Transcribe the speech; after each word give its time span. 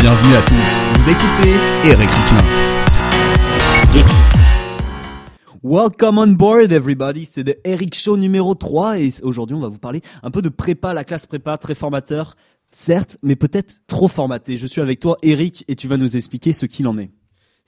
Bienvenue 0.00 0.34
à 0.34 0.40
tous, 0.40 0.86
vous 0.94 1.10
écoutez 1.10 1.50
Eric 1.84 2.08
Reclin. 2.08 2.42
Welcome 5.62 6.16
on 6.16 6.28
board 6.28 6.72
everybody, 6.72 7.26
c'est 7.26 7.46
le 7.46 7.56
Eric 7.64 7.94
Show 7.94 8.16
numéro 8.16 8.54
3 8.54 8.98
et 8.98 9.10
aujourd'hui 9.22 9.56
on 9.56 9.60
va 9.60 9.68
vous 9.68 9.78
parler 9.78 10.00
un 10.22 10.30
peu 10.30 10.40
de 10.40 10.48
prépa, 10.48 10.94
la 10.94 11.04
classe 11.04 11.26
prépa, 11.26 11.58
très 11.58 11.74
formateur, 11.74 12.36
certes, 12.70 13.18
mais 13.22 13.36
peut-être 13.36 13.82
trop 13.88 14.08
formaté. 14.08 14.56
Je 14.56 14.66
suis 14.66 14.80
avec 14.80 15.00
toi 15.00 15.18
Eric 15.20 15.66
et 15.68 15.76
tu 15.76 15.86
vas 15.86 15.98
nous 15.98 16.16
expliquer 16.16 16.54
ce 16.54 16.64
qu'il 16.64 16.86
en 16.88 16.96
est. 16.96 17.10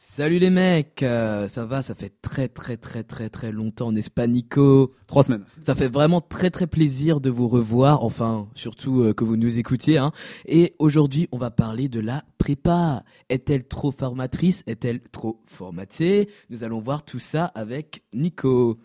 Salut 0.04 0.40
les 0.40 0.50
mecs, 0.50 1.04
euh, 1.04 1.46
ça 1.46 1.64
va, 1.64 1.80
ça 1.80 1.94
fait 1.94 2.12
très 2.22 2.48
très 2.48 2.76
très 2.76 3.04
très 3.04 3.30
très 3.30 3.52
longtemps, 3.52 3.92
n'est-ce 3.92 4.10
pas 4.10 4.26
Nico 4.26 4.92
Trois 5.06 5.22
semaines. 5.22 5.44
Ça 5.60 5.76
fait 5.76 5.86
vraiment 5.86 6.20
très 6.20 6.50
très 6.50 6.66
plaisir 6.66 7.20
de 7.20 7.30
vous 7.30 7.46
revoir, 7.46 8.02
enfin 8.02 8.48
surtout 8.52 9.02
euh, 9.02 9.14
que 9.14 9.22
vous 9.22 9.36
nous 9.36 9.60
écoutiez. 9.60 9.98
Hein. 9.98 10.10
Et 10.44 10.74
aujourd'hui 10.80 11.28
on 11.30 11.38
va 11.38 11.52
parler 11.52 11.88
de 11.88 12.00
la 12.00 12.24
prépa. 12.36 13.04
Est-elle 13.29 13.68
trop 13.68 13.93
formatrice? 13.93 14.64
Est-elle 14.66 15.02
trop 15.02 15.40
formatée? 15.46 16.29
Nous 16.50 16.64
allons 16.64 16.80
voir 16.80 17.04
tout 17.04 17.21
ça 17.21 17.44
avec 17.44 18.02
Nico. 18.12 18.80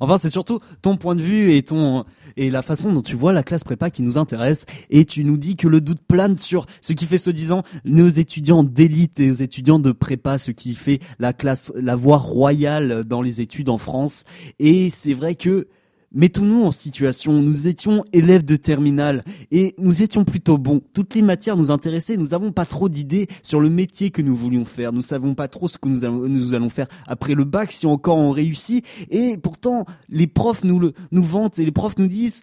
Enfin, 0.00 0.18
c'est 0.18 0.28
surtout 0.28 0.60
ton 0.82 0.96
point 0.96 1.14
de 1.14 1.22
vue 1.22 1.54
et 1.54 1.62
ton 1.62 2.04
et 2.36 2.50
la 2.50 2.62
façon 2.62 2.92
dont 2.92 3.02
tu 3.02 3.16
vois 3.16 3.32
la 3.32 3.42
classe 3.42 3.64
prépa 3.64 3.90
qui 3.90 4.02
nous 4.02 4.16
intéresse. 4.16 4.64
Et 4.90 5.04
tu 5.04 5.24
nous 5.24 5.36
dis 5.36 5.56
que 5.56 5.68
le 5.68 5.80
doute 5.80 6.00
plane 6.06 6.38
sur 6.38 6.66
ce 6.80 6.92
qui 6.92 7.06
fait, 7.06 7.18
se 7.18 7.30
disant, 7.30 7.62
nos 7.84 8.08
étudiants 8.08 8.62
d'élite 8.62 9.20
et 9.20 9.28
nos 9.28 9.34
étudiants 9.34 9.78
de 9.78 9.92
prépa, 9.92 10.38
ce 10.38 10.52
qui 10.52 10.74
fait 10.74 11.00
la 11.18 11.32
classe, 11.32 11.72
la 11.74 11.96
voie 11.96 12.18
royale 12.18 13.04
dans 13.04 13.22
les 13.22 13.40
études 13.40 13.68
en 13.68 13.78
France. 13.78 14.24
Et 14.58 14.88
c'est 14.90 15.14
vrai 15.14 15.34
que 15.34 15.66
Mettons-nous 16.14 16.62
en 16.62 16.72
situation, 16.72 17.34
nous 17.34 17.68
étions 17.68 18.02
élèves 18.14 18.42
de 18.42 18.56
terminale 18.56 19.22
et 19.50 19.74
nous 19.76 20.02
étions 20.02 20.24
plutôt 20.24 20.56
bons. 20.56 20.80
Toutes 20.94 21.14
les 21.14 21.20
matières 21.20 21.58
nous 21.58 21.70
intéressaient, 21.70 22.16
nous 22.16 22.28
n'avons 22.28 22.50
pas 22.50 22.64
trop 22.64 22.88
d'idées 22.88 23.28
sur 23.42 23.60
le 23.60 23.68
métier 23.68 24.10
que 24.10 24.22
nous 24.22 24.34
voulions 24.34 24.64
faire. 24.64 24.94
Nous 24.94 25.02
savons 25.02 25.34
pas 25.34 25.48
trop 25.48 25.68
ce 25.68 25.76
que 25.76 25.86
nous 25.86 26.06
allons, 26.06 26.26
nous 26.26 26.54
allons 26.54 26.70
faire 26.70 26.86
après 27.06 27.34
le 27.34 27.44
bac 27.44 27.70
si 27.72 27.84
encore 27.84 28.16
on 28.16 28.30
réussit. 28.30 28.86
Et 29.10 29.36
pourtant, 29.36 29.84
les 30.08 30.26
profs 30.26 30.64
nous 30.64 30.80
le, 30.80 30.94
nous 31.12 31.22
vantent 31.22 31.58
et 31.58 31.64
les 31.66 31.72
profs 31.72 31.98
nous 31.98 32.06
disent, 32.06 32.40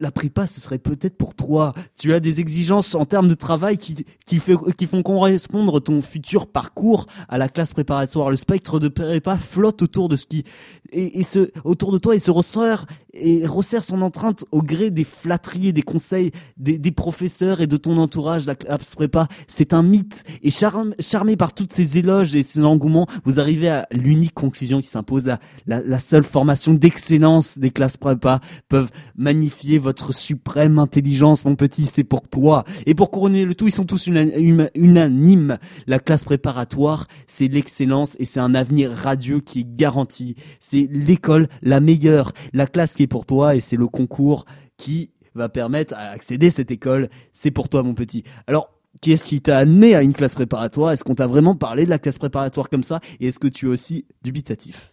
la 0.00 0.10
prépa, 0.10 0.46
ce 0.46 0.60
serait 0.60 0.78
peut-être 0.78 1.16
pour 1.16 1.34
toi. 1.34 1.74
Tu 1.98 2.12
as 2.14 2.20
des 2.20 2.40
exigences 2.40 2.94
en 2.94 3.04
termes 3.04 3.28
de 3.28 3.34
travail 3.34 3.78
qui, 3.78 4.06
qui, 4.26 4.38
fait, 4.38 4.54
qui 4.76 4.86
font 4.86 5.02
correspondre 5.02 5.80
ton 5.80 6.00
futur 6.00 6.46
parcours 6.46 7.06
à 7.28 7.38
la 7.38 7.48
classe 7.48 7.72
préparatoire. 7.72 8.30
Le 8.30 8.36
spectre 8.36 8.78
de 8.78 8.88
prépa 8.88 9.36
flotte 9.38 9.82
autour 9.82 10.08
de 10.08 10.16
ce 10.16 10.26
qui, 10.26 10.44
et, 10.90 11.20
et 11.20 11.22
ce, 11.22 11.50
autour 11.64 11.92
de 11.92 11.98
toi 11.98 12.14
et 12.14 12.18
se 12.18 12.30
resserre, 12.30 12.86
et 13.12 13.44
resserre 13.46 13.82
son 13.82 14.02
empreinte 14.02 14.44
au 14.52 14.62
gré 14.62 14.90
des 14.90 15.04
flatteries 15.04 15.68
et 15.68 15.72
des 15.72 15.82
conseils 15.82 16.30
des, 16.56 16.78
des 16.78 16.92
professeurs 16.92 17.60
et 17.60 17.66
de 17.66 17.76
ton 17.76 17.98
entourage. 17.98 18.46
La 18.46 18.54
classe 18.54 18.94
prépa, 18.94 19.26
c'est 19.48 19.72
un 19.72 19.82
mythe. 19.82 20.24
Et 20.42 20.50
charme, 20.50 20.94
charmé 21.00 21.36
par 21.36 21.54
toutes 21.54 21.72
ces 21.72 21.98
éloges 21.98 22.36
et 22.36 22.44
ces 22.44 22.64
engouements, 22.64 23.08
vous 23.24 23.40
arrivez 23.40 23.68
à 23.68 23.86
l'unique 23.90 24.34
conclusion 24.34 24.80
qui 24.80 24.86
s'impose. 24.86 25.26
La, 25.26 25.40
la, 25.66 25.82
la 25.82 25.98
seule 25.98 26.22
formation 26.24 26.72
d'excellence 26.74 27.58
des 27.58 27.70
classes 27.70 27.96
prépa 27.96 28.40
peuvent 28.68 28.90
magnifier 29.16 29.78
suprême 30.10 30.78
intelligence, 30.78 31.44
mon 31.44 31.56
petit, 31.56 31.84
c'est 31.84 32.04
pour 32.04 32.28
toi. 32.28 32.64
Et 32.86 32.94
pour 32.94 33.10
couronner 33.10 33.44
le 33.44 33.54
tout, 33.54 33.66
ils 33.68 33.72
sont 33.72 33.84
tous 33.84 34.06
unanimes. 34.06 35.58
La 35.86 35.98
classe 35.98 36.24
préparatoire, 36.24 37.06
c'est 37.26 37.48
l'excellence 37.48 38.16
et 38.18 38.24
c'est 38.24 38.40
un 38.40 38.54
avenir 38.54 38.90
radieux 38.90 39.40
qui 39.40 39.60
est 39.60 39.76
garanti. 39.76 40.36
C'est 40.60 40.88
l'école 40.90 41.48
la 41.62 41.80
meilleure. 41.80 42.32
La 42.52 42.66
classe 42.66 42.94
qui 42.94 43.04
est 43.04 43.08
pour 43.08 43.26
toi 43.26 43.56
et 43.56 43.60
c'est 43.60 43.76
le 43.76 43.88
concours 43.88 44.44
qui 44.76 45.10
va 45.34 45.48
permettre 45.48 45.94
à 45.94 46.10
accéder 46.10 46.48
à 46.48 46.50
cette 46.50 46.70
école. 46.70 47.08
C'est 47.32 47.50
pour 47.50 47.68
toi, 47.68 47.82
mon 47.82 47.94
petit. 47.94 48.24
Alors, 48.46 48.70
Qu'est-ce 49.00 49.24
qui 49.26 49.40
t'a 49.40 49.58
amené 49.58 49.94
à 49.94 50.02
une 50.02 50.12
classe 50.12 50.34
préparatoire? 50.34 50.90
Est-ce 50.90 51.04
qu'on 51.04 51.14
t'a 51.14 51.28
vraiment 51.28 51.54
parlé 51.54 51.84
de 51.84 51.90
la 51.90 52.00
classe 52.00 52.18
préparatoire 52.18 52.68
comme 52.68 52.82
ça? 52.82 53.00
Et 53.20 53.28
est-ce 53.28 53.38
que 53.38 53.46
tu 53.46 53.66
es 53.66 53.68
aussi 53.68 54.06
dubitatif? 54.24 54.92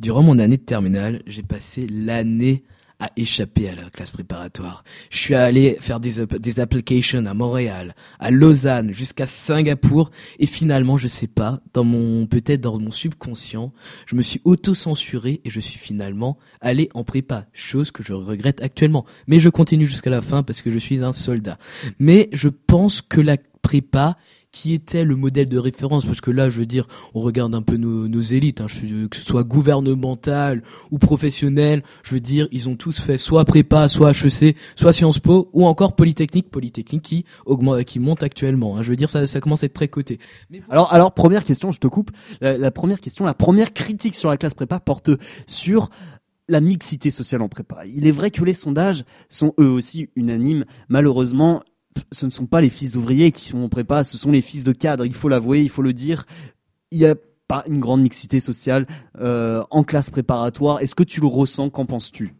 Durant 0.00 0.22
mon 0.22 0.38
année 0.38 0.56
de 0.56 0.62
terminale, 0.62 1.22
j'ai 1.26 1.42
passé 1.42 1.86
l'année 1.88 2.64
à 2.98 3.10
échapper 3.16 3.68
à 3.68 3.74
la 3.74 3.90
classe 3.90 4.10
préparatoire. 4.10 4.82
Je 5.10 5.18
suis 5.18 5.34
allé 5.34 5.76
faire 5.80 6.00
des, 6.00 6.60
applications 6.60 7.26
à 7.26 7.34
Montréal, 7.34 7.94
à 8.18 8.30
Lausanne, 8.30 8.92
jusqu'à 8.92 9.26
Singapour, 9.26 10.10
et 10.38 10.46
finalement, 10.46 10.96
je 10.96 11.08
sais 11.08 11.26
pas, 11.26 11.60
dans 11.74 11.84
mon, 11.84 12.26
peut-être 12.26 12.60
dans 12.60 12.78
mon 12.78 12.90
subconscient, 12.90 13.72
je 14.06 14.16
me 14.16 14.22
suis 14.22 14.40
auto-censuré 14.44 15.40
et 15.44 15.50
je 15.50 15.60
suis 15.60 15.78
finalement 15.78 16.38
allé 16.60 16.88
en 16.94 17.04
prépa, 17.04 17.46
chose 17.52 17.90
que 17.90 18.02
je 18.02 18.12
regrette 18.12 18.62
actuellement. 18.62 19.04
Mais 19.26 19.40
je 19.40 19.48
continue 19.50 19.86
jusqu'à 19.86 20.10
la 20.10 20.22
fin 20.22 20.42
parce 20.42 20.62
que 20.62 20.70
je 20.70 20.78
suis 20.78 21.02
un 21.04 21.12
soldat. 21.12 21.58
Mais 21.98 22.30
je 22.32 22.48
pense 22.48 23.02
que 23.02 23.20
la 23.20 23.36
prépa 23.62 24.16
qui 24.56 24.72
était 24.72 25.04
le 25.04 25.16
modèle 25.16 25.50
de 25.50 25.58
référence 25.58 26.06
parce 26.06 26.22
que 26.22 26.30
là 26.30 26.48
je 26.48 26.60
veux 26.60 26.66
dire 26.66 26.86
on 27.12 27.20
regarde 27.20 27.54
un 27.54 27.60
peu 27.60 27.76
nos, 27.76 28.20
élites 28.22 28.62
hein, 28.62 28.66
que 29.10 29.16
ce 29.16 29.22
soit 29.22 29.44
gouvernemental 29.44 30.62
ou 30.90 30.96
professionnel 30.96 31.82
je 32.02 32.14
veux 32.14 32.20
dire 32.20 32.48
ils 32.52 32.66
ont 32.70 32.74
tous 32.74 32.98
fait 32.98 33.18
soit 33.18 33.44
prépa 33.44 33.86
soit 33.88 34.12
HEC 34.12 34.56
soit 34.74 34.94
Sciences 34.94 35.18
Po 35.18 35.50
ou 35.52 35.66
encore 35.66 35.94
Polytechnique 35.94 36.50
Polytechnique 36.50 37.02
qui 37.02 38.00
monte 38.00 38.22
actuellement 38.22 38.78
hein. 38.78 38.82
je 38.82 38.88
veux 38.88 38.96
dire 38.96 39.10
ça 39.10 39.26
ça 39.26 39.40
commence 39.40 39.62
à 39.62 39.66
être 39.66 39.74
très 39.74 39.88
coté 39.88 40.18
alors 40.70 40.90
alors 40.94 41.12
première 41.12 41.44
question 41.44 41.70
je 41.70 41.78
te 41.78 41.86
coupe 41.86 42.10
la, 42.40 42.56
la 42.56 42.70
première 42.70 43.02
question 43.02 43.26
la 43.26 43.34
première 43.34 43.74
critique 43.74 44.14
sur 44.14 44.30
la 44.30 44.38
classe 44.38 44.54
prépa 44.54 44.80
porte 44.80 45.10
sur 45.46 45.90
la 46.48 46.60
mixité 46.60 47.10
sociale 47.10 47.42
en 47.42 47.48
prépa. 47.48 47.84
Il 47.86 48.06
est 48.06 48.12
vrai 48.12 48.30
que 48.30 48.44
les 48.44 48.54
sondages 48.54 49.04
sont 49.28 49.52
eux 49.58 49.68
aussi 49.68 50.10
unanimes. 50.14 50.64
Malheureusement, 50.88 51.60
ce 52.12 52.26
ne 52.26 52.30
sont 52.30 52.46
pas 52.46 52.60
les 52.60 52.70
fils 52.70 52.92
d'ouvriers 52.92 53.32
qui 53.32 53.48
sont 53.48 53.58
en 53.58 53.68
prépa, 53.68 54.04
ce 54.04 54.18
sont 54.18 54.30
les 54.30 54.42
fils 54.42 54.64
de 54.64 54.72
cadres, 54.72 55.04
il 55.06 55.14
faut 55.14 55.28
l'avouer, 55.28 55.62
il 55.62 55.70
faut 55.70 55.82
le 55.82 55.92
dire. 55.92 56.24
Il 56.90 56.98
n'y 56.98 57.06
a 57.06 57.14
pas 57.48 57.64
une 57.66 57.80
grande 57.80 58.02
mixité 58.02 58.40
sociale 58.40 58.86
euh, 59.20 59.62
en 59.70 59.84
classe 59.84 60.10
préparatoire. 60.10 60.80
Est-ce 60.80 60.94
que 60.94 61.02
tu 61.02 61.20
le 61.20 61.26
ressens? 61.26 61.70
Qu'en 61.70 61.86
penses-tu? 61.86 62.34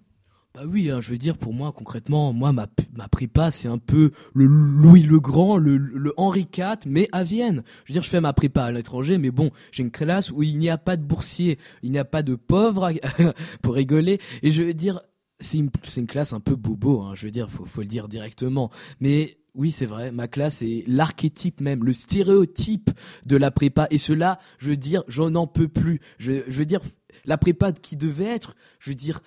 Bah 0.56 0.62
oui, 0.66 0.90
hein, 0.90 1.02
je 1.02 1.10
veux 1.10 1.18
dire 1.18 1.36
pour 1.36 1.52
moi 1.52 1.70
concrètement, 1.70 2.32
moi 2.32 2.50
ma 2.50 2.66
ma 2.94 3.08
prépa 3.08 3.50
c'est 3.50 3.68
un 3.68 3.76
peu 3.76 4.10
le 4.32 4.46
Louis 4.46 5.02
le 5.02 5.20
Grand, 5.20 5.58
le, 5.58 5.76
le 5.76 6.14
Henri 6.16 6.48
IV, 6.56 6.78
mais 6.86 7.10
à 7.12 7.24
Vienne. 7.24 7.62
Je 7.84 7.92
veux 7.92 7.92
dire, 7.92 8.02
je 8.02 8.08
fais 8.08 8.22
ma 8.22 8.32
prépa 8.32 8.64
à 8.64 8.72
l'étranger, 8.72 9.18
mais 9.18 9.30
bon, 9.30 9.50
j'ai 9.70 9.82
une 9.82 9.90
classe 9.90 10.30
où 10.30 10.42
il 10.42 10.56
n'y 10.56 10.70
a 10.70 10.78
pas 10.78 10.96
de 10.96 11.02
boursiers, 11.02 11.58
il 11.82 11.90
n'y 11.90 11.98
a 11.98 12.06
pas 12.06 12.22
de 12.22 12.36
pauvres 12.36 12.90
pour 13.62 13.74
rigoler, 13.74 14.18
et 14.42 14.50
je 14.50 14.62
veux 14.62 14.72
dire 14.72 15.02
c'est 15.40 15.58
une 15.58 15.68
une 15.94 16.06
classe 16.06 16.32
un 16.32 16.40
peu 16.40 16.56
bobo, 16.56 17.02
hein, 17.02 17.12
je 17.14 17.26
veux 17.26 17.32
dire, 17.32 17.50
faut 17.50 17.66
faut 17.66 17.82
le 17.82 17.88
dire 17.88 18.08
directement, 18.08 18.70
mais 18.98 19.36
oui, 19.56 19.72
c'est 19.72 19.86
vrai. 19.86 20.12
Ma 20.12 20.28
classe 20.28 20.62
est 20.62 20.84
l'archétype 20.86 21.60
même, 21.60 21.82
le 21.82 21.94
stéréotype 21.94 22.90
de 23.24 23.36
la 23.36 23.50
prépa. 23.50 23.88
Et 23.90 23.98
cela, 23.98 24.38
je 24.58 24.70
veux 24.70 24.76
dire, 24.76 25.02
j'en 25.08 25.34
en 25.34 25.46
peux 25.46 25.68
plus. 25.68 26.00
Je, 26.18 26.42
veux 26.46 26.66
dire, 26.66 26.80
la 27.24 27.38
prépa 27.38 27.72
qui 27.72 27.96
devait 27.96 28.26
être, 28.26 28.54
je 28.78 28.90
veux 28.90 28.94
dire, 28.94 29.20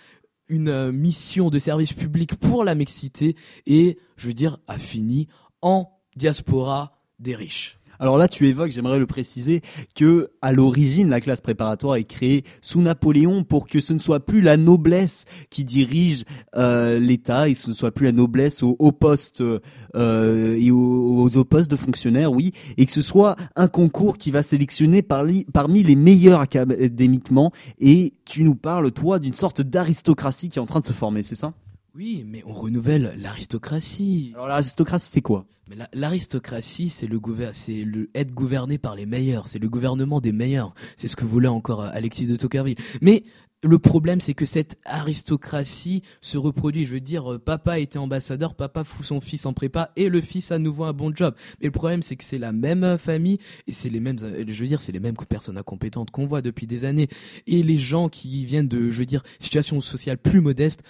une 0.48 0.70
euh, 0.70 0.92
mission 0.92 1.50
de 1.50 1.58
service 1.58 1.94
public 1.94 2.36
pour 2.36 2.64
la 2.64 2.76
mixité 2.76 3.36
et, 3.66 3.98
je 4.18 4.28
veux 4.28 4.34
dire, 4.34 4.60
a 4.68 4.78
fini 4.78 5.28
en 5.62 5.92
diaspora 6.16 7.00
des 7.18 7.36
riches. 7.36 7.79
Alors 8.00 8.18
là, 8.18 8.30
tu 8.30 8.48
évoques, 8.48 8.72
j'aimerais 8.72 8.98
le 8.98 9.06
préciser, 9.06 9.62
que 9.94 10.30
à 10.42 10.54
l'origine, 10.54 11.10
la 11.10 11.20
classe 11.20 11.42
préparatoire 11.42 11.98
est 11.98 12.06
créée 12.06 12.46
sous 12.62 12.82
Napoléon 12.82 13.44
pour 13.44 13.68
que 13.68 13.82
ce 13.82 13.92
ne 13.92 14.00
soit 14.00 14.22
plus 14.22 14.40
la 14.40 14.56
noblesse 14.56 15.26
qui 15.50 15.66
dirige 15.66 16.24
euh, 16.56 16.98
l'État 16.98 17.50
et 17.50 17.56
ce 17.56 17.70
ne 17.70 17.76
soit 17.76 17.92
plus 17.92 18.06
la 18.06 18.14
noblesse 18.14 18.64
aux 18.64 18.78
hauts 18.80 18.94
postes 18.94 19.42
euh, 19.42 20.56
et 20.56 20.72
aux, 20.72 21.30
hauts 21.36 21.46
postes 21.46 21.70
de 21.70 21.76
fonctionnaires, 21.76 22.32
oui, 22.32 22.54
et 22.78 22.86
que 22.86 22.92
ce 22.92 23.02
soit 23.02 23.36
un 23.58 23.68
concours 23.68 24.18
qui 24.18 24.32
va 24.32 24.44
sélectionner 24.44 25.02
parmi, 25.02 25.46
parmi 25.52 25.84
les 25.84 25.96
meilleurs 25.96 26.40
académiquement. 26.40 27.52
Et 27.80 28.14
tu 28.24 28.44
nous 28.46 28.56
parles, 28.56 28.92
toi, 28.94 29.20
d'une 29.20 29.34
sorte 29.34 29.62
d'aristocratie 29.62 30.48
qui 30.48 30.58
est 30.58 30.62
en 30.62 30.66
train 30.66 30.80
de 30.80 30.86
se 30.86 30.94
former, 30.94 31.22
c'est 31.22 31.36
ça? 31.36 31.54
Oui, 31.96 32.24
mais 32.26 32.44
on 32.46 32.54
renouvelle 32.54 33.14
l'aristocratie. 33.18 34.32
Alors 34.36 34.48
l'aristocratie, 34.48 35.10
c'est 35.12 35.22
quoi? 35.22 35.46
Mais 35.70 35.76
l'aristocratie, 35.94 36.90
c'est 36.90 37.06
le 37.06 37.20
c'est 37.52 37.86
être 38.16 38.34
gouverné 38.34 38.78
par 38.78 38.96
les 38.96 39.06
meilleurs, 39.06 39.48
c'est 39.48 39.60
le 39.60 39.70
gouvernement 39.70 40.20
des 40.20 40.32
meilleurs. 40.32 40.74
C'est 40.98 41.08
ce 41.08 41.16
que 41.16 41.26
voulait 41.26 41.48
encore 41.48 41.82
euh, 41.82 41.90
Alexis 41.94 42.26
de 42.26 42.36
Tocqueville. 42.36 42.76
Mais 43.02 43.24
le 43.62 43.78
problème, 43.78 44.22
c'est 44.22 44.34
que 44.34 44.46
cette 44.46 44.78
aristocratie 44.86 46.02
se 46.22 46.38
reproduit. 46.38 46.86
Je 46.86 46.94
veux 46.94 47.02
dire, 47.02 47.34
euh, 47.34 47.40
papa 47.40 47.80
était 47.80 48.00
ambassadeur, 48.00 48.56
papa 48.56 48.86
fout 48.86 49.06
son 49.06 49.20
fils 49.20 49.46
en 49.46 49.54
prépa 49.54 49.90
et 49.98 50.08
le 50.08 50.22
fils 50.22 50.52
a 50.52 50.60
nouveau 50.60 50.86
un 50.86 50.94
bon 50.94 51.14
job. 51.14 51.36
Mais 51.60 51.68
le 51.68 51.72
problème, 51.72 52.02
c'est 52.02 52.16
que 52.16 52.24
c'est 52.24 52.38
la 52.38 52.54
même 52.54 52.84
euh, 52.84 52.98
famille 52.98 53.38
et 53.68 53.74
c'est 53.74 53.90
les 53.90 54.00
mêmes, 54.00 54.18
je 54.18 54.62
veux 54.62 54.68
dire, 54.68 54.80
c'est 54.80 54.94
les 54.94 55.02
mêmes 55.02 55.16
personnes 55.28 55.58
incompétentes 55.58 56.10
qu'on 56.10 56.26
voit 56.26 56.42
depuis 56.42 56.68
des 56.68 56.86
années. 56.86 57.10
Et 57.48 57.62
les 57.62 57.78
gens 57.78 58.08
qui 58.08 58.46
viennent 58.46 58.70
de, 58.70 58.92
je 58.92 59.00
veux 59.00 59.06
dire, 59.06 59.24
situations 59.40 59.82
sociales 59.82 60.18
plus 60.18 60.40
modestes, 60.40 60.84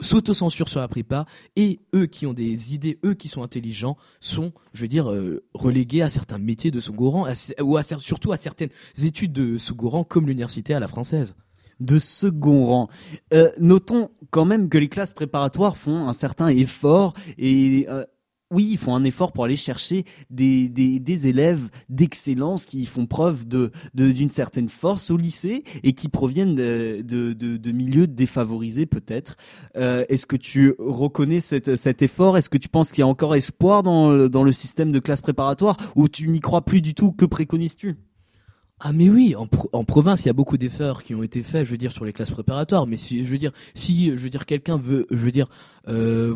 s'autocensurent 0.00 0.68
sur 0.68 0.80
la 0.80 0.88
prépa 0.88 1.24
et 1.56 1.80
eux 1.94 2.06
qui 2.06 2.26
ont 2.26 2.34
des 2.34 2.74
idées, 2.74 2.98
eux 3.04 3.14
qui 3.14 3.28
sont 3.28 3.42
intelligents, 3.42 3.96
sont, 4.20 4.52
je 4.72 4.82
veux 4.82 4.88
dire, 4.88 5.10
relégués 5.54 6.02
à 6.02 6.10
certains 6.10 6.38
métiers 6.38 6.70
de 6.70 6.80
second 6.80 7.10
rang 7.10 7.26
ou 7.60 7.78
surtout 7.98 8.32
à 8.32 8.36
certaines 8.36 8.70
études 9.02 9.32
de 9.32 9.58
second 9.58 9.88
rang 9.88 10.04
comme 10.04 10.26
l'université 10.26 10.74
à 10.74 10.80
la 10.80 10.88
française 10.88 11.34
de 11.82 11.98
second 11.98 12.66
rang. 12.66 12.88
Euh, 13.34 13.50
notons 13.58 14.10
quand 14.30 14.44
même 14.44 14.68
que 14.68 14.78
les 14.78 14.88
classes 14.88 15.12
préparatoires 15.12 15.76
font 15.76 16.08
un 16.08 16.12
certain 16.12 16.48
effort 16.48 17.12
et 17.38 17.86
euh, 17.88 18.04
oui, 18.52 18.68
ils 18.72 18.78
font 18.78 18.94
un 18.94 19.04
effort 19.04 19.32
pour 19.32 19.44
aller 19.44 19.56
chercher 19.56 20.04
des, 20.30 20.70
élèves 21.26 21.68
d'excellence 21.88 22.66
qui 22.66 22.86
font 22.86 23.06
preuve 23.06 23.46
d'une 23.94 24.30
certaine 24.30 24.68
force 24.68 25.10
au 25.10 25.16
lycée 25.16 25.64
et 25.82 25.94
qui 25.94 26.08
proviennent 26.08 26.54
de, 26.54 27.02
de, 27.02 27.72
milieux 27.72 28.06
défavorisés 28.06 28.86
peut-être. 28.86 29.36
Euh, 29.76 30.04
Est-ce 30.08 30.26
que 30.26 30.36
tu 30.36 30.74
reconnais 30.78 31.40
cet 31.40 32.02
effort? 32.02 32.36
Est-ce 32.36 32.50
que 32.50 32.58
tu 32.58 32.68
penses 32.68 32.90
qu'il 32.90 33.00
y 33.00 33.04
a 33.04 33.08
encore 33.08 33.34
espoir 33.34 33.82
dans, 33.82 34.28
dans 34.28 34.44
le 34.44 34.52
système 34.52 34.92
de 34.92 34.98
classe 34.98 35.22
préparatoire? 35.22 35.76
Ou 35.96 36.08
tu 36.08 36.28
n'y 36.28 36.40
crois 36.40 36.64
plus 36.64 36.82
du 36.82 36.94
tout? 36.94 37.12
Que 37.12 37.24
préconises-tu? 37.24 37.96
Ah 38.84 38.92
mais 38.92 39.08
oui, 39.08 39.36
en, 39.36 39.46
en 39.72 39.84
province, 39.84 40.24
il 40.24 40.26
y 40.26 40.30
a 40.30 40.32
beaucoup 40.32 40.58
d'efforts 40.58 41.04
qui 41.04 41.14
ont 41.14 41.22
été 41.22 41.44
faits, 41.44 41.64
je 41.64 41.70
veux 41.70 41.76
dire, 41.76 41.92
sur 41.92 42.04
les 42.04 42.12
classes 42.12 42.32
préparatoires. 42.32 42.88
Mais 42.88 42.96
si, 42.96 43.24
je 43.24 43.30
veux 43.30 43.38
dire, 43.38 43.52
si, 43.74 44.10
je 44.10 44.16
veux 44.16 44.28
dire, 44.28 44.44
quelqu'un 44.44 44.76
veut, 44.76 45.06
je 45.08 45.16
veux 45.18 45.30
dire, 45.30 45.46
euh, 45.86 46.34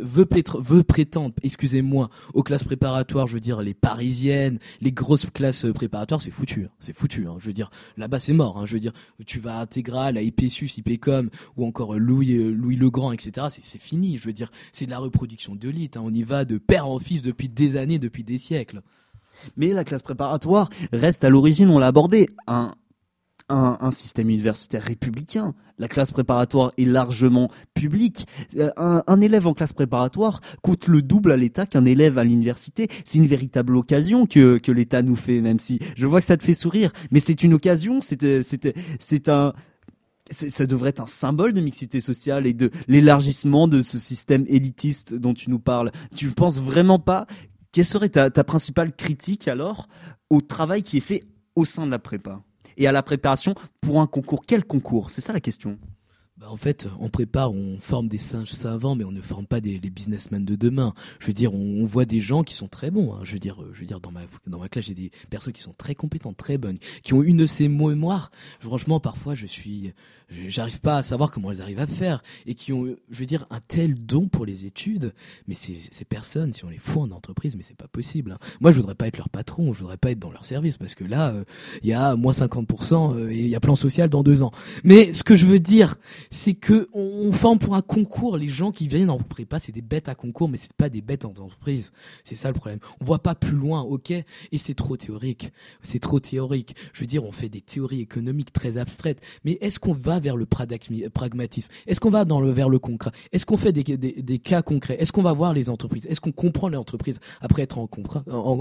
veut, 0.00 0.26
veut 0.60 0.82
prétendre, 0.82 1.34
excusez-moi, 1.42 2.08
aux 2.32 2.42
classes 2.42 2.64
préparatoires, 2.64 3.26
je 3.26 3.34
veux 3.34 3.40
dire, 3.40 3.60
les 3.60 3.74
parisiennes, 3.74 4.58
les 4.80 4.92
grosses 4.92 5.26
classes 5.26 5.66
préparatoires, 5.74 6.22
c'est 6.22 6.30
foutu, 6.30 6.64
hein, 6.64 6.70
c'est 6.78 6.96
foutu. 6.96 7.26
Hein, 7.28 7.36
je 7.38 7.48
veux 7.48 7.52
dire, 7.52 7.70
là-bas 7.98 8.18
c'est 8.18 8.32
mort. 8.32 8.56
Hein, 8.56 8.64
je 8.64 8.72
veux 8.72 8.80
dire, 8.80 8.92
tu 9.26 9.38
vas 9.38 9.58
à 9.58 9.60
Intégral, 9.60 10.16
à 10.16 10.22
IPSUS, 10.22 10.78
IPCOM, 10.78 11.28
ou 11.58 11.66
encore 11.66 11.98
Louis, 11.98 12.32
euh, 12.32 12.50
Louis 12.50 12.76
Legrand, 12.76 13.12
etc. 13.12 13.48
C'est 13.50 13.80
fini. 13.80 14.16
Je 14.16 14.24
veux 14.24 14.32
dire, 14.32 14.50
c'est 14.72 14.86
de 14.86 14.90
la 14.90 14.98
reproduction 14.98 15.54
de 15.54 15.68
Hein, 15.68 16.00
on 16.02 16.14
y 16.14 16.22
va 16.22 16.46
de 16.46 16.56
père 16.56 16.88
en 16.88 16.98
fils 16.98 17.20
depuis 17.20 17.50
des 17.50 17.76
années, 17.76 17.98
depuis 17.98 18.24
des 18.24 18.38
siècles. 18.38 18.80
Mais 19.56 19.72
la 19.72 19.84
classe 19.84 20.02
préparatoire 20.02 20.68
reste 20.92 21.24
à 21.24 21.30
l'origine, 21.30 21.68
on 21.70 21.78
l'a 21.78 21.88
abordé, 21.88 22.28
un, 22.46 22.72
un, 23.48 23.90
système 23.90 24.28
universitaire 24.28 24.82
républicain. 24.82 25.54
La 25.78 25.88
classe 25.88 26.10
préparatoire 26.10 26.72
est 26.76 26.84
largement 26.84 27.50
publique. 27.74 28.26
Euh, 28.56 28.70
un, 28.76 29.20
élève 29.20 29.46
en 29.46 29.54
classe 29.54 29.72
préparatoire 29.72 30.40
coûte 30.62 30.86
le 30.86 31.02
double 31.02 31.32
à 31.32 31.36
l'État 31.36 31.66
qu'un 31.66 31.84
élève 31.84 32.18
à 32.18 32.24
l'université. 32.24 32.88
C'est 33.04 33.18
une 33.18 33.26
véritable 33.26 33.76
occasion 33.76 34.26
que, 34.26 34.58
que 34.58 34.72
l'État 34.72 35.02
nous 35.02 35.16
fait, 35.16 35.40
même 35.40 35.58
si 35.58 35.78
je 35.96 36.06
vois 36.06 36.20
que 36.20 36.26
ça 36.26 36.36
te 36.36 36.44
fait 36.44 36.54
sourire. 36.54 36.92
Mais 37.10 37.20
c'est 37.20 37.42
une 37.42 37.54
occasion, 37.54 38.00
c'est 38.00 39.28
un 39.28 39.54
ça 40.30 40.66
devrait 40.66 40.90
être 40.90 41.00
un 41.00 41.06
symbole 41.06 41.52
de 41.52 41.60
mixité 41.60 42.00
sociale 42.00 42.46
et 42.46 42.52
de 42.52 42.70
l'élargissement 42.86 43.68
de 43.68 43.82
ce 43.82 43.98
système 43.98 44.44
élitiste 44.46 45.14
dont 45.14 45.34
tu 45.34 45.50
nous 45.50 45.58
parles. 45.58 45.90
Tu 46.14 46.30
penses 46.32 46.60
vraiment 46.60 46.98
pas 46.98 47.26
quelle 47.72 47.84
serait 47.84 48.08
ta, 48.08 48.30
principale 48.44 48.94
critique 48.94 49.48
alors 49.48 49.88
au 50.30 50.40
travail 50.40 50.82
qui 50.82 50.98
est 50.98 51.00
fait 51.00 51.24
au 51.54 51.64
sein 51.64 51.86
de 51.86 51.90
la 51.90 51.98
prépa 51.98 52.42
et 52.76 52.86
à 52.86 52.92
la 52.92 53.02
préparation 53.02 53.54
pour 53.80 54.00
un 54.00 54.06
concours? 54.06 54.44
Quel 54.46 54.64
concours? 54.64 55.10
C'est 55.10 55.20
ça 55.20 55.32
la 55.32 55.40
question. 55.40 55.78
Bah 56.36 56.46
en 56.50 56.56
fait, 56.56 56.86
on 57.00 57.08
prépare, 57.08 57.52
on 57.52 57.80
forme 57.80 58.06
des 58.06 58.18
singes 58.18 58.52
savants, 58.52 58.94
mais 58.94 59.02
on 59.02 59.10
ne 59.10 59.20
forme 59.20 59.46
pas 59.46 59.60
des 59.60 59.80
les 59.80 59.90
businessmen 59.90 60.40
de 60.40 60.54
demain. 60.54 60.94
Je 61.18 61.26
veux 61.26 61.32
dire, 61.32 61.52
on, 61.52 61.84
voit 61.84 62.04
des 62.04 62.20
gens 62.20 62.44
qui 62.44 62.54
sont 62.54 62.68
très 62.68 62.92
bons. 62.92 63.12
Hein. 63.12 63.20
Je 63.24 63.32
veux 63.32 63.40
dire, 63.40 63.58
je 63.72 63.80
veux 63.80 63.86
dire 63.86 63.98
dans 64.00 64.12
ma 64.12 64.68
classe, 64.68 64.84
j'ai 64.84 64.94
des 64.94 65.10
personnes 65.30 65.52
qui 65.52 65.62
sont 65.62 65.74
très 65.76 65.96
compétentes, 65.96 66.36
très 66.36 66.56
bonnes, 66.56 66.78
qui 67.02 67.12
ont 67.12 67.24
une 67.24 67.38
de 67.38 67.46
ces 67.46 67.66
mémoires. 67.66 68.30
Franchement, 68.60 69.00
parfois, 69.00 69.34
je 69.34 69.46
suis 69.46 69.92
j'arrive 70.30 70.80
pas 70.80 70.98
à 70.98 71.02
savoir 71.02 71.30
comment 71.30 71.50
elles 71.50 71.62
arrivent 71.62 71.80
à 71.80 71.86
faire 71.86 72.22
et 72.46 72.54
qui 72.54 72.72
ont, 72.72 72.86
je 73.10 73.18
veux 73.18 73.26
dire, 73.26 73.46
un 73.50 73.60
tel 73.60 73.94
don 73.94 74.28
pour 74.28 74.46
les 74.46 74.66
études. 74.66 75.12
Mais 75.46 75.54
ces, 75.54 75.78
ces 75.90 76.04
personnes, 76.04 76.52
si 76.52 76.64
on 76.64 76.68
les 76.68 76.78
fout 76.78 77.02
en 77.02 77.14
entreprise, 77.14 77.56
mais 77.56 77.62
c'est 77.62 77.76
pas 77.76 77.88
possible. 77.88 78.32
Hein. 78.32 78.38
Moi, 78.60 78.70
je 78.70 78.76
voudrais 78.76 78.94
pas 78.94 79.06
être 79.06 79.16
leur 79.16 79.28
patron, 79.28 79.72
je 79.72 79.80
voudrais 79.80 79.96
pas 79.96 80.10
être 80.10 80.18
dans 80.18 80.30
leur 80.30 80.44
service 80.44 80.76
parce 80.76 80.94
que 80.94 81.04
là, 81.04 81.30
euh, 81.30 81.44
il 81.82 81.88
y 81.88 81.92
a 81.92 82.16
moins 82.16 82.32
50% 82.32 83.14
euh, 83.14 83.30
et 83.30 83.38
il 83.38 83.48
y 83.48 83.56
a 83.56 83.60
plan 83.60 83.74
social 83.74 84.08
dans 84.08 84.22
deux 84.22 84.42
ans. 84.42 84.50
Mais 84.84 85.12
ce 85.12 85.24
que 85.24 85.36
je 85.36 85.46
veux 85.46 85.60
dire, 85.60 85.96
c'est 86.30 86.54
que 86.54 86.88
on, 86.92 87.32
forme 87.32 87.58
pour 87.58 87.74
un 87.74 87.82
concours. 87.82 88.36
Les 88.36 88.48
gens 88.48 88.72
qui 88.72 88.88
viennent 88.88 89.10
en 89.10 89.18
prépa, 89.18 89.58
c'est 89.58 89.72
des 89.72 89.82
bêtes 89.82 90.08
à 90.08 90.14
concours, 90.14 90.48
mais 90.48 90.56
c'est 90.56 90.72
pas 90.72 90.88
des 90.88 91.02
bêtes 91.02 91.24
en 91.24 91.30
entreprise. 91.30 91.92
C'est 92.24 92.34
ça 92.34 92.48
le 92.48 92.54
problème. 92.54 92.80
On 93.00 93.04
voit 93.04 93.22
pas 93.22 93.34
plus 93.34 93.56
loin, 93.56 93.82
ok? 93.82 94.10
Et 94.10 94.24
c'est 94.58 94.74
trop 94.74 94.96
théorique. 94.96 95.52
C'est 95.82 96.00
trop 96.00 96.20
théorique. 96.20 96.74
Je 96.92 97.00
veux 97.00 97.06
dire, 97.06 97.24
on 97.24 97.32
fait 97.32 97.48
des 97.48 97.60
théories 97.60 98.00
économiques 98.00 98.52
très 98.52 98.76
abstraites. 98.76 99.20
Mais 99.44 99.58
est-ce 99.60 99.78
qu'on 99.78 99.92
va 99.92 100.17
vers 100.18 100.36
le 100.36 100.46
pragmatisme 100.46 101.70
Est-ce 101.86 102.00
qu'on 102.00 102.10
va 102.10 102.24
dans 102.24 102.40
le 102.40 102.50
vers 102.50 102.68
le 102.68 102.78
concret? 102.78 103.10
Est-ce 103.32 103.46
qu'on 103.46 103.56
fait 103.56 103.72
des, 103.72 103.96
des, 103.96 104.38
cas 104.38 104.62
concrets? 104.62 104.96
Est-ce 104.98 105.12
qu'on 105.12 105.22
va 105.22 105.32
voir 105.32 105.52
les 105.52 105.70
entreprises? 105.70 106.06
Est-ce 106.06 106.20
qu'on 106.20 106.32
comprend 106.32 106.68
les 106.68 106.76
entreprises 106.76 107.20
après 107.40 107.62
être 107.62 107.78
en, 107.78 107.88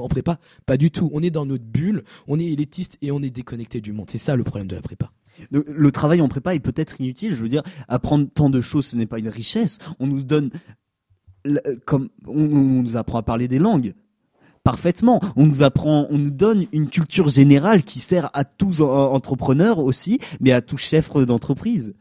prépa? 0.08 0.40
Pas 0.66 0.78
du 0.78 0.92
tout. 0.92 1.10
On 1.14 1.22
est 1.22 1.32
dans 1.32 1.46
notre 1.46 1.66
bulle, 1.66 2.04
on 2.28 2.40
est 2.40 2.46
élitiste 2.46 2.98
et 3.02 3.12
on 3.12 3.22
est 3.22 3.30
déconnecté 3.30 3.82
du 3.82 3.94
monde. 3.94 4.10
C'est 4.10 4.18
ça 4.18 4.36
le 4.36 4.44
problème 4.44 4.68
de 4.68 4.76
la 4.76 4.82
prépa. 4.82 5.12
Le, 5.52 5.92
travail 5.92 6.22
en 6.22 6.28
prépa 6.28 6.56
est 6.56 6.60
peut-être 6.60 7.00
inutile. 7.00 7.36
Je 7.36 7.42
veux 7.42 7.50
dire, 7.50 7.64
apprendre 7.88 8.28
tant 8.34 8.50
de 8.50 8.62
choses, 8.62 8.88
ce 8.88 8.96
n'est 8.96 9.06
pas 9.06 9.20
une 9.20 9.30
richesse. 9.30 9.78
On 10.00 10.08
nous 10.08 10.24
donne 10.24 10.50
comme 11.86 12.10
on 12.26 12.34
nous 12.34 12.98
apprend 12.98 13.20
à 13.20 13.24
parler 13.24 13.48
des 13.48 13.60
langues 13.60 13.94
parfaitement. 14.68 15.22
On 15.38 15.46
nous 15.46 15.64
apprend, 15.64 16.08
on 16.10 16.18
nous 16.18 16.30
donne 16.30 16.66
une 16.74 16.90
culture 16.90 17.30
générale 17.30 17.84
qui 17.84 18.00
sert 18.00 18.30
à 18.34 18.44
tous 18.44 18.82
entrepreneurs 18.82 19.80
aussi, 19.80 20.20
mais 20.42 20.52
à 20.52 20.60
tous 20.60 20.78
chefs 20.78 21.10
d'entreprise 21.14 21.94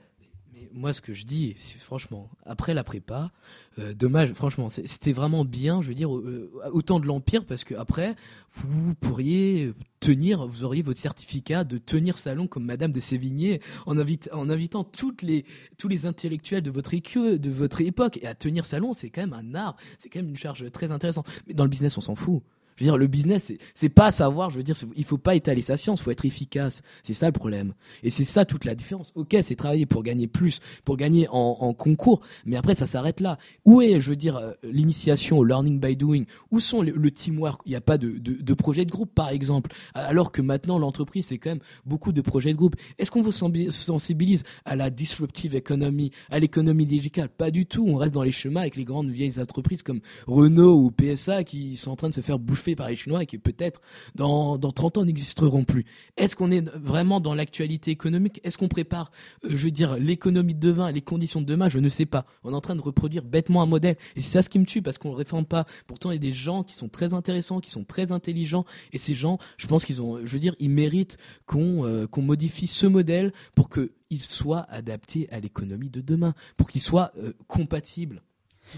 moi, 0.76 0.92
ce 0.92 1.00
que 1.00 1.14
je 1.14 1.24
dis, 1.24 1.54
franchement, 1.78 2.28
après 2.44 2.74
la 2.74 2.84
prépa, 2.84 3.32
euh, 3.78 3.94
dommage, 3.94 4.34
franchement, 4.34 4.68
c'était 4.68 5.12
vraiment 5.12 5.44
bien, 5.44 5.80
je 5.80 5.88
veux 5.88 5.94
dire, 5.94 6.14
euh, 6.14 6.52
autant 6.70 7.00
de 7.00 7.06
l'Empire, 7.06 7.46
parce 7.46 7.64
que 7.64 7.74
après, 7.74 8.14
vous 8.52 8.94
pourriez 8.94 9.72
tenir, 10.00 10.46
vous 10.46 10.64
auriez 10.64 10.82
votre 10.82 11.00
certificat 11.00 11.64
de 11.64 11.78
tenir 11.78 12.18
salon 12.18 12.46
comme 12.46 12.64
Madame 12.64 12.90
de 12.90 13.00
Sévigné, 13.00 13.62
en, 13.86 13.96
invitant 13.96 14.84
toutes 14.84 15.22
les, 15.22 15.46
tous 15.78 15.88
les 15.88 16.04
intellectuels 16.04 16.62
de 16.62 16.70
votre, 16.70 16.92
de 17.36 17.50
votre 17.50 17.80
époque. 17.80 18.18
Et 18.20 18.26
à 18.26 18.34
tenir 18.34 18.66
salon, 18.66 18.92
c'est 18.92 19.08
quand 19.08 19.22
même 19.22 19.32
un 19.32 19.54
art, 19.54 19.76
c'est 19.98 20.10
quand 20.10 20.18
même 20.18 20.28
une 20.28 20.36
charge 20.36 20.70
très 20.72 20.92
intéressante. 20.92 21.26
Mais 21.46 21.54
dans 21.54 21.64
le 21.64 21.70
business, 21.70 21.96
on 21.96 22.02
s'en 22.02 22.14
fout. 22.14 22.42
Je 22.76 22.84
veux 22.84 22.90
dire, 22.90 22.98
le 22.98 23.06
business, 23.06 23.52
c'est 23.74 23.88
pas 23.88 24.10
savoir, 24.10 24.50
je 24.50 24.58
veux 24.58 24.62
dire, 24.62 24.76
il 24.96 25.04
faut 25.04 25.18
pas 25.18 25.34
étaler 25.34 25.62
sa 25.62 25.76
science, 25.76 26.00
faut 26.00 26.10
être 26.10 26.24
efficace. 26.26 26.82
C'est 27.02 27.14
ça 27.14 27.26
le 27.26 27.32
problème. 27.32 27.72
Et 28.02 28.10
c'est 28.10 28.24
ça 28.24 28.44
toute 28.44 28.64
la 28.64 28.74
différence. 28.74 29.12
Ok, 29.14 29.34
c'est 29.40 29.56
travailler 29.56 29.86
pour 29.86 30.02
gagner 30.02 30.26
plus, 30.26 30.60
pour 30.84 30.96
gagner 30.96 31.26
en, 31.30 31.56
en 31.60 31.72
concours, 31.72 32.20
mais 32.44 32.56
après, 32.56 32.74
ça 32.74 32.86
s'arrête 32.86 33.20
là. 33.20 33.38
Où 33.64 33.80
est, 33.80 34.00
je 34.00 34.10
veux 34.10 34.16
dire, 34.16 34.36
euh, 34.36 34.52
l'initiation 34.62 35.38
au 35.38 35.44
learning 35.44 35.80
by 35.80 35.96
doing? 35.96 36.24
Où 36.50 36.60
sont 36.60 36.82
le, 36.82 37.10
teamwork? 37.10 37.62
Il 37.64 37.70
n'y 37.70 37.76
a 37.76 37.80
pas 37.80 37.96
de, 37.98 38.18
de, 38.18 38.42
de, 38.42 38.54
projet 38.54 38.84
de 38.84 38.90
groupe, 38.90 39.14
par 39.14 39.30
exemple. 39.30 39.72
Alors 39.94 40.30
que 40.30 40.42
maintenant, 40.42 40.78
l'entreprise, 40.78 41.26
c'est 41.26 41.38
quand 41.38 41.50
même 41.50 41.60
beaucoup 41.86 42.12
de 42.12 42.20
projets 42.20 42.52
de 42.52 42.56
groupe. 42.56 42.76
Est-ce 42.98 43.10
qu'on 43.10 43.22
vous 43.22 43.32
sensibilise 43.32 44.44
à 44.64 44.76
la 44.76 44.90
disruptive 44.90 45.54
economy, 45.54 46.10
à 46.30 46.38
l'économie 46.38 46.86
digitale? 46.86 47.28
Pas 47.28 47.50
du 47.50 47.66
tout. 47.66 47.86
On 47.88 47.96
reste 47.96 48.14
dans 48.14 48.22
les 48.22 48.32
chemins 48.32 48.60
avec 48.60 48.76
les 48.76 48.84
grandes 48.84 49.08
vieilles 49.08 49.40
entreprises 49.40 49.82
comme 49.82 50.00
Renault 50.26 50.76
ou 50.82 50.90
PSA 50.90 51.44
qui 51.44 51.76
sont 51.76 51.90
en 51.90 51.96
train 51.96 52.08
de 52.08 52.14
se 52.14 52.20
faire 52.20 52.38
bouffer 52.38 52.65
par 52.74 52.88
les 52.88 52.96
Chinois 52.96 53.22
et 53.22 53.26
qui 53.26 53.38
peut-être 53.38 53.80
dans, 54.14 54.58
dans 54.58 54.70
30 54.70 54.98
ans 54.98 55.04
n'existeront 55.04 55.64
plus. 55.64 55.84
Est-ce 56.16 56.34
qu'on 56.34 56.50
est 56.50 56.68
vraiment 56.76 57.20
dans 57.20 57.34
l'actualité 57.34 57.90
économique? 57.90 58.40
Est-ce 58.44 58.58
qu'on 58.58 58.68
prépare, 58.68 59.10
euh, 59.44 59.50
je 59.50 59.64
veux 59.64 59.70
dire, 59.70 59.98
l'économie 59.98 60.54
de 60.54 60.60
demain, 60.60 60.90
les 60.90 61.02
conditions 61.02 61.40
de 61.40 61.46
demain? 61.46 61.68
Je 61.68 61.78
ne 61.78 61.88
sais 61.88 62.06
pas. 62.06 62.26
On 62.42 62.52
est 62.52 62.56
en 62.56 62.60
train 62.60 62.76
de 62.76 62.82
reproduire 62.82 63.24
bêtement 63.24 63.62
un 63.62 63.66
modèle. 63.66 63.96
Et 64.16 64.20
c'est 64.20 64.30
ça 64.30 64.42
ce 64.42 64.48
qui 64.48 64.58
me 64.58 64.66
tue 64.66 64.82
parce 64.82 64.98
qu'on 64.98 65.10
le 65.10 65.16
réforme 65.16 65.46
pas. 65.46 65.66
Pourtant, 65.86 66.10
il 66.10 66.14
y 66.14 66.16
a 66.16 66.20
des 66.20 66.34
gens 66.34 66.62
qui 66.62 66.74
sont 66.74 66.88
très 66.88 67.14
intéressants, 67.14 67.60
qui 67.60 67.70
sont 67.70 67.84
très 67.84 68.12
intelligents. 68.12 68.64
Et 68.92 68.98
ces 68.98 69.14
gens, 69.14 69.38
je 69.56 69.66
pense 69.66 69.84
qu'ils 69.84 70.02
ont, 70.02 70.24
je 70.24 70.32
veux 70.32 70.38
dire, 70.38 70.54
ils 70.58 70.70
méritent 70.70 71.18
qu'on 71.46 71.84
euh, 71.84 72.06
qu'on 72.06 72.22
modifie 72.22 72.66
ce 72.66 72.86
modèle 72.86 73.32
pour 73.54 73.68
qu'il 73.68 74.20
soit 74.20 74.66
adapté 74.70 75.28
à 75.30 75.40
l'économie 75.40 75.90
de 75.90 76.00
demain, 76.00 76.34
pour 76.56 76.68
qu'il 76.68 76.80
soit 76.80 77.12
euh, 77.18 77.32
compatible 77.46 78.22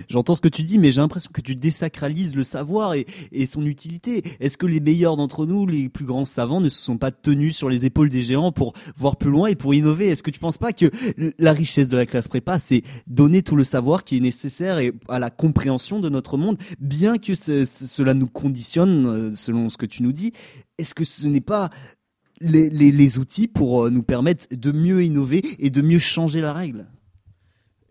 J'entends 0.08 0.34
ce 0.34 0.40
que 0.40 0.48
tu 0.48 0.62
dis, 0.62 0.78
mais 0.78 0.90
j'ai 0.90 1.00
l'impression 1.00 1.30
que 1.32 1.40
tu 1.40 1.54
désacralises 1.54 2.36
le 2.36 2.42
savoir 2.42 2.94
et, 2.94 3.06
son 3.46 3.64
utilité. 3.64 4.22
Est-ce 4.40 4.58
que 4.58 4.66
les 4.66 4.80
meilleurs 4.80 5.16
d'entre 5.16 5.46
nous, 5.46 5.66
les 5.66 5.88
plus 5.88 6.04
grands 6.04 6.24
savants, 6.24 6.60
ne 6.60 6.68
se 6.68 6.80
sont 6.80 6.98
pas 6.98 7.10
tenus 7.10 7.56
sur 7.56 7.68
les 7.68 7.86
épaules 7.86 8.08
des 8.08 8.22
géants 8.22 8.52
pour 8.52 8.74
voir 8.96 9.16
plus 9.16 9.30
loin 9.30 9.48
et 9.48 9.54
pour 9.54 9.74
innover? 9.74 10.08
Est-ce 10.08 10.22
que 10.22 10.30
tu 10.30 10.40
penses 10.40 10.58
pas 10.58 10.72
que 10.72 10.90
la 11.38 11.52
richesse 11.52 11.88
de 11.88 11.96
la 11.96 12.06
classe 12.06 12.28
prépa, 12.28 12.58
c'est 12.58 12.82
donner 13.06 13.42
tout 13.42 13.56
le 13.56 13.64
savoir 13.64 14.04
qui 14.04 14.18
est 14.18 14.20
nécessaire 14.20 14.80
à 15.08 15.18
la 15.18 15.30
compréhension 15.30 16.00
de 16.00 16.08
notre 16.08 16.36
monde, 16.36 16.58
bien 16.78 17.18
que 17.18 17.34
cela 17.34 18.14
nous 18.14 18.28
conditionne, 18.28 19.06
euh, 19.06 19.32
selon 19.34 19.68
ce 19.68 19.76
que 19.76 19.86
tu 19.86 20.02
nous 20.02 20.12
dis 20.12 20.32
Est-ce 20.78 20.94
que 20.94 21.04
ce 21.04 21.26
n'est 21.26 21.40
pas 21.40 21.70
les 22.40 23.18
outils 23.18 23.48
pour 23.48 23.84
euh, 23.84 23.90
nous 23.90 24.02
permettre 24.02 24.46
de 24.50 24.72
mieux 24.72 25.04
innover 25.04 25.42
et 25.58 25.70
de 25.70 25.82
mieux 25.82 25.98
changer 25.98 26.40
la 26.40 26.52
règle? 26.52 26.86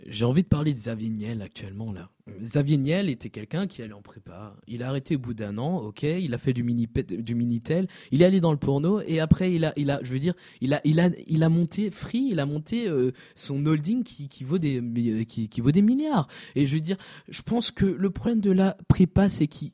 J'ai 0.07 0.25
envie 0.25 0.43
de 0.43 0.47
parler 0.47 0.73
de 0.73 0.77
Xavier 0.77 1.09
Niel 1.09 1.41
actuellement 1.41 1.91
là. 1.91 2.09
Xavier 2.39 2.77
Niel 2.77 3.09
était 3.09 3.29
quelqu'un 3.29 3.67
qui 3.67 3.81
allait 3.81 3.93
en 3.93 4.01
prépa. 4.01 4.55
Il 4.67 4.83
a 4.83 4.89
arrêté 4.89 5.15
au 5.15 5.19
bout 5.19 5.33
d'un 5.33 5.57
an, 5.57 5.77
ok. 5.77 6.03
Il 6.03 6.33
a 6.33 6.37
fait 6.37 6.53
du 6.53 6.63
mini 6.63 6.87
du 7.09 7.35
minitel. 7.35 7.87
Il 8.11 8.21
est 8.21 8.25
allé 8.25 8.39
dans 8.39 8.51
le 8.51 8.57
porno 8.57 9.01
et 9.01 9.19
après 9.19 9.53
il 9.53 9.65
a, 9.65 9.73
il 9.75 9.89
a, 9.91 9.99
je 10.03 10.11
veux 10.11 10.19
dire, 10.19 10.33
il 10.61 10.73
a, 10.73 10.81
il 10.83 10.99
a, 10.99 11.09
il 11.27 11.43
a 11.43 11.49
monté 11.49 11.89
Free. 11.91 12.29
Il 12.31 12.39
a 12.39 12.45
monté 12.45 12.87
euh, 12.87 13.11
son 13.35 13.65
holding 13.65 14.03
qui, 14.03 14.43
vaut 14.43 14.57
des, 14.57 15.25
qui, 15.27 15.49
qui 15.49 15.61
vaut 15.61 15.71
des 15.71 15.81
milliards. 15.81 16.27
Et 16.55 16.67
je 16.67 16.75
veux 16.75 16.81
dire, 16.81 16.97
je 17.29 17.41
pense 17.41 17.71
que 17.71 17.85
le 17.85 18.09
problème 18.09 18.41
de 18.41 18.51
la 18.51 18.77
prépa, 18.87 19.29
c'est 19.29 19.47
qu'il 19.47 19.71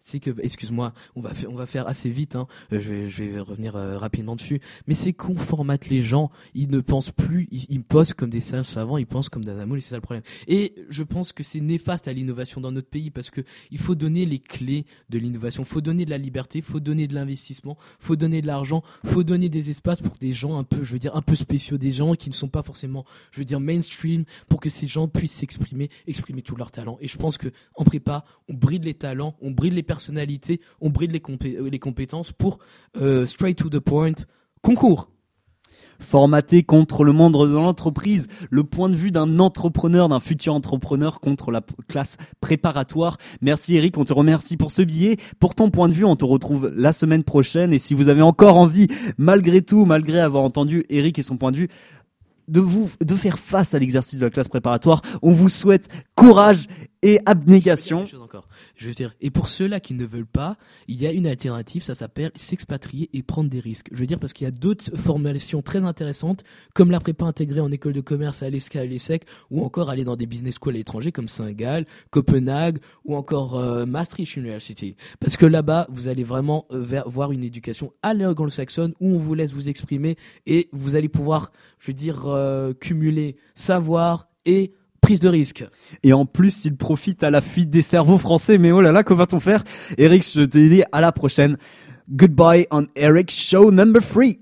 c'est 0.00 0.20
que, 0.20 0.30
excuse-moi, 0.42 0.92
on 1.14 1.20
va 1.20 1.34
faire, 1.34 1.50
on 1.50 1.56
va 1.56 1.66
faire 1.66 1.86
assez 1.86 2.10
vite, 2.10 2.36
hein. 2.36 2.46
Euh, 2.72 2.80
je 2.80 2.92
vais, 2.92 3.08
je 3.08 3.22
vais 3.22 3.40
revenir 3.40 3.76
euh, 3.76 3.98
rapidement 3.98 4.36
dessus. 4.36 4.60
Mais 4.86 4.94
c'est 4.94 5.12
qu'on 5.12 5.34
formate 5.34 5.88
les 5.88 6.02
gens. 6.02 6.30
Ils 6.54 6.70
ne 6.70 6.80
pensent 6.80 7.10
plus, 7.10 7.48
ils, 7.50 7.66
ils 7.68 7.84
comme 8.16 8.30
des 8.30 8.40
singes 8.40 8.66
savants, 8.66 8.98
ils 8.98 9.06
pensent 9.06 9.28
comme 9.28 9.44
des 9.44 9.50
et 9.50 9.80
c'est 9.80 9.90
ça 9.90 9.96
le 9.96 10.00
problème. 10.00 10.22
Et 10.48 10.74
je 10.88 11.02
pense 11.02 11.32
que 11.32 11.42
c'est 11.42 11.60
néfaste 11.60 12.08
à 12.08 12.12
l'innovation 12.12 12.60
dans 12.60 12.72
notre 12.72 12.88
pays 12.88 13.10
parce 13.10 13.30
que 13.30 13.42
il 13.70 13.78
faut 13.78 13.94
donner 13.94 14.24
les 14.24 14.38
clés 14.38 14.86
de 15.10 15.18
l'innovation, 15.18 15.64
faut 15.64 15.80
donner 15.80 16.04
de 16.04 16.10
la 16.10 16.18
liberté, 16.18 16.62
faut 16.62 16.80
donner 16.80 17.06
de 17.06 17.14
l'investissement, 17.14 17.76
faut 17.98 18.16
donner 18.16 18.42
de 18.42 18.46
l'argent, 18.46 18.82
faut 19.04 19.22
donner 19.22 19.48
des 19.48 19.70
espaces 19.70 20.00
pour 20.00 20.14
des 20.18 20.32
gens 20.32 20.58
un 20.58 20.64
peu, 20.64 20.82
je 20.82 20.92
veux 20.92 20.98
dire, 20.98 21.14
un 21.14 21.22
peu 21.22 21.34
spéciaux, 21.34 21.78
des 21.78 21.90
gens 21.92 22.14
qui 22.14 22.30
ne 22.30 22.34
sont 22.34 22.48
pas 22.48 22.62
forcément, 22.62 23.04
je 23.32 23.40
veux 23.40 23.44
dire, 23.44 23.60
mainstream, 23.60 24.24
pour 24.48 24.60
que 24.60 24.70
ces 24.70 24.86
gens 24.86 25.08
puissent 25.08 25.32
s'exprimer, 25.32 25.90
exprimer 26.06 26.42
tout 26.42 26.56
leur 26.56 26.70
talent. 26.70 26.96
Et 27.00 27.08
je 27.08 27.16
pense 27.16 27.36
que 27.36 27.48
en 27.74 27.84
prépa, 27.84 28.24
on 28.48 28.54
bride 28.54 28.84
les 28.84 28.94
talents, 28.94 29.36
on 29.40 29.50
bride 29.50 29.74
les 29.74 29.82
personnalités, 29.90 30.60
on 30.80 30.90
bride 30.90 31.10
les, 31.10 31.20
les 31.68 31.78
compétences 31.80 32.30
pour 32.30 32.60
euh, 33.00 33.26
straight 33.26 33.58
to 33.58 33.68
the 33.68 33.80
point 33.80 34.14
concours 34.62 35.10
formaté 35.98 36.62
contre 36.62 37.04
le 37.04 37.12
monde 37.12 37.34
de 37.34 37.54
l'entreprise, 37.54 38.28
le 38.48 38.64
point 38.64 38.88
de 38.88 38.96
vue 38.96 39.10
d'un 39.10 39.38
entrepreneur, 39.38 40.08
d'un 40.08 40.20
futur 40.20 40.54
entrepreneur 40.54 41.20
contre 41.20 41.50
la 41.50 41.60
classe 41.88 42.16
préparatoire. 42.40 43.18
Merci 43.42 43.76
Eric, 43.76 43.98
on 43.98 44.04
te 44.04 44.14
remercie 44.14 44.56
pour 44.56 44.70
ce 44.70 44.80
billet. 44.80 45.18
Pour 45.40 45.54
ton 45.54 45.70
point 45.70 45.88
de 45.88 45.92
vue, 45.92 46.06
on 46.06 46.16
te 46.16 46.24
retrouve 46.24 46.72
la 46.74 46.92
semaine 46.92 47.22
prochaine 47.22 47.74
et 47.74 47.78
si 47.78 47.92
vous 47.92 48.08
avez 48.08 48.22
encore 48.22 48.56
envie, 48.56 48.86
malgré 49.18 49.60
tout, 49.60 49.84
malgré 49.84 50.20
avoir 50.20 50.42
entendu 50.42 50.86
Eric 50.88 51.18
et 51.18 51.22
son 51.22 51.36
point 51.36 51.52
de 51.52 51.58
vue, 51.58 51.68
de 52.50 52.60
vous 52.60 52.90
de 53.00 53.14
faire 53.14 53.38
face 53.38 53.74
à 53.74 53.78
l'exercice 53.78 54.18
de 54.18 54.24
la 54.24 54.30
classe 54.30 54.48
préparatoire. 54.48 55.02
On 55.22 55.32
vous 55.32 55.48
souhaite 55.48 55.88
courage 56.16 56.66
et 57.02 57.18
abnégation. 57.26 58.04
encore. 58.20 58.48
Je 58.76 58.86
veux 58.86 58.94
dire, 58.94 59.14
et 59.20 59.30
pour 59.30 59.48
ceux-là 59.48 59.80
qui 59.80 59.94
ne 59.94 60.04
veulent 60.04 60.26
pas, 60.26 60.56
il 60.86 61.00
y 61.00 61.06
a 61.06 61.12
une 61.12 61.26
alternative, 61.26 61.82
ça 61.82 61.94
s'appelle 61.94 62.30
s'expatrier 62.36 63.08
et 63.12 63.22
prendre 63.22 63.48
des 63.48 63.60
risques. 63.60 63.88
Je 63.92 63.98
veux 63.98 64.06
dire 64.06 64.18
parce 64.18 64.32
qu'il 64.32 64.44
y 64.44 64.48
a 64.48 64.50
d'autres 64.50 64.96
formations 64.96 65.62
très 65.62 65.82
intéressantes, 65.82 66.44
comme 66.74 66.90
la 66.90 67.00
prépa 67.00 67.24
intégrée 67.24 67.60
en 67.60 67.70
école 67.70 67.94
de 67.94 68.00
commerce 68.00 68.42
à 68.42 68.50
l'ESCA, 68.50 68.80
à 68.80 68.84
l'ESSEC, 68.84 69.24
ou 69.50 69.64
encore 69.64 69.90
aller 69.90 70.04
dans 70.04 70.16
des 70.16 70.26
business 70.26 70.56
schools 70.56 70.74
à 70.74 70.78
l'étranger 70.78 71.12
comme 71.12 71.28
Saint-Gall, 71.28 71.84
Copenhague, 72.10 72.78
ou 73.04 73.16
encore 73.16 73.58
euh, 73.58 73.86
Maastricht 73.86 74.36
University. 74.36 74.96
Parce 75.20 75.36
que 75.36 75.46
là-bas, 75.46 75.86
vous 75.90 76.08
allez 76.08 76.24
vraiment 76.24 76.66
euh, 76.70 77.02
voir 77.06 77.32
une 77.32 77.44
éducation 77.44 77.92
à 78.02 78.14
l'anglo-saxonne 78.14 78.94
où 79.00 79.14
on 79.14 79.18
vous 79.18 79.34
laisse 79.34 79.52
vous 79.52 79.68
exprimer 79.68 80.16
et 80.46 80.68
vous 80.72 80.96
allez 80.96 81.08
pouvoir, 81.08 81.52
je 81.78 81.88
veux 81.88 81.94
dire, 81.94 82.26
euh, 82.26 82.74
cumuler 82.74 83.36
savoir 83.54 84.28
et 84.44 84.72
prise 85.00 85.20
de 85.20 85.28
risque. 85.28 85.64
Et 86.02 86.12
en 86.12 86.26
plus, 86.26 86.64
il 86.64 86.76
profite 86.76 87.22
à 87.22 87.30
la 87.30 87.40
fuite 87.40 87.70
des 87.70 87.82
cerveaux 87.82 88.18
français. 88.18 88.58
Mais 88.58 88.72
oh 88.72 88.80
là 88.80 88.92
là, 88.92 89.02
que 89.02 89.14
va-t-on 89.14 89.40
faire? 89.40 89.64
Eric, 89.98 90.24
je 90.24 90.42
te 90.42 90.58
dis 90.68 90.82
à 90.92 91.00
la 91.00 91.12
prochaine. 91.12 91.56
Goodbye 92.10 92.66
on 92.72 92.86
Eric's 92.96 93.40
show 93.40 93.70
number 93.70 94.02
3. 94.02 94.40